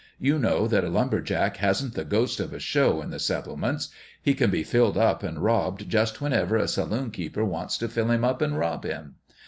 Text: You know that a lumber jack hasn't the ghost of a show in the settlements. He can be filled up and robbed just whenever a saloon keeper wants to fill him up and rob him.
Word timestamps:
You 0.17 0.39
know 0.39 0.67
that 0.67 0.83
a 0.83 0.89
lumber 0.89 1.21
jack 1.21 1.57
hasn't 1.57 1.93
the 1.93 2.03
ghost 2.03 2.39
of 2.39 2.53
a 2.53 2.59
show 2.59 3.03
in 3.03 3.11
the 3.11 3.19
settlements. 3.19 3.89
He 4.19 4.33
can 4.33 4.49
be 4.49 4.63
filled 4.63 4.97
up 4.97 5.21
and 5.21 5.37
robbed 5.37 5.87
just 5.87 6.19
whenever 6.19 6.55
a 6.57 6.67
saloon 6.67 7.11
keeper 7.11 7.45
wants 7.45 7.77
to 7.77 7.87
fill 7.87 8.09
him 8.09 8.23
up 8.25 8.41
and 8.41 8.57
rob 8.57 8.83
him. 8.83 9.17